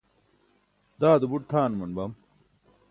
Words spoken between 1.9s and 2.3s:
bam